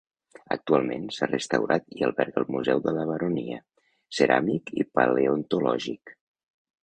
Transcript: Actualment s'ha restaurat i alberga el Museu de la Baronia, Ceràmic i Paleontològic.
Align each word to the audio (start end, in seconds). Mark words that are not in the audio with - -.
Actualment 0.53 1.03
s'ha 1.17 1.27
restaurat 1.31 1.85
i 1.97 2.07
alberga 2.07 2.41
el 2.43 2.47
Museu 2.55 2.81
de 2.87 2.93
la 2.97 3.05
Baronia, 3.11 3.59
Ceràmic 4.21 4.71
i 4.85 4.87
Paleontològic. 5.01 6.17